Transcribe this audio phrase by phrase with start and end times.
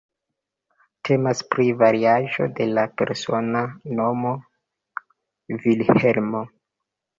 [1.09, 3.63] Temas pri variaĵo de la persona
[4.01, 4.35] nomo
[5.63, 6.45] Vilhelmo.